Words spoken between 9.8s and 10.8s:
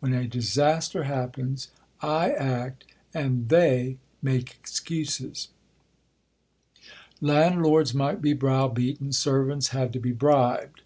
to be bribed.